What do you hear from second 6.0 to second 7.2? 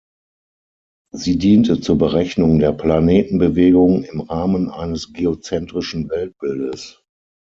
Weltbildes.